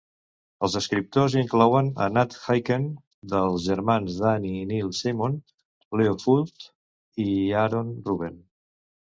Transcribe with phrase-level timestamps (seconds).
[0.67, 2.87] Els escriptors inclouen a Nat Hiken,
[3.41, 5.37] els germans Danny i Neil Simon,
[6.03, 6.67] Leo Fuld
[7.27, 7.29] i
[7.67, 8.43] Aaron Ruben.